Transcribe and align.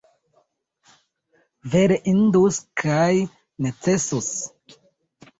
Vere 1.75 1.99
indus 2.11 2.57
kaj 2.83 3.11
necesus! 3.67 4.31